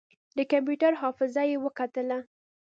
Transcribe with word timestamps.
د 0.37 0.39
کمپيوټر 0.51 0.91
حافظه 1.01 1.43
يې 1.51 1.57
وکتله. 1.65 2.19